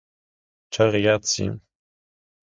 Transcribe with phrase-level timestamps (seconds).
[0.71, 1.45] Ciao Ragazzi!